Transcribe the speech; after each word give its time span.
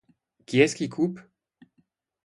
Qui 0.47 0.61
est-ce 0.61 0.75
qui 0.75 0.89
coupe? 0.89 1.19